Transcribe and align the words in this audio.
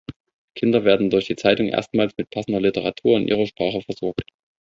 Kinder 0.55 0.83
werden 0.83 1.11
durch 1.11 1.27
die 1.27 1.35
Zeitung 1.35 1.67
erstmals 1.67 2.15
mit 2.17 2.31
passender 2.31 2.59
Literatur 2.59 3.17
in 3.19 3.27
ihrer 3.27 3.45
Sprache 3.45 3.83
versorgt. 3.83 4.27